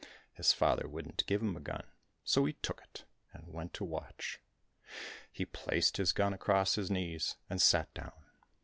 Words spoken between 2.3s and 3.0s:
he took